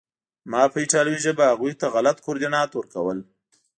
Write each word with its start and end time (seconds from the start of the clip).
ما 0.51 0.61
به 0.67 0.71
په 0.73 0.77
ایټالوي 0.83 1.19
ژبه 1.25 1.43
هغوی 1.51 1.73
ته 1.79 1.85
غلط 1.95 2.17
کوردینات 2.25 2.69
ورکول 2.73 3.17